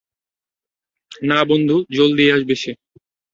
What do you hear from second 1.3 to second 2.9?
বন্ধু, জলদিই আসবে সে।